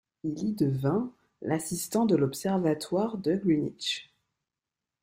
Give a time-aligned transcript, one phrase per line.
[0.23, 1.11] Il y devint
[1.43, 4.11] l'assistant de l'Observatoire de Greenwich.